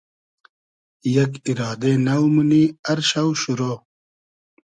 یئگ 1.15 1.31
ایرادې 1.47 1.93
نۆ 2.05 2.15
مونی 2.33 2.63
ار 2.91 2.99
شۆ 3.09 3.25
شورۉ 3.41 3.59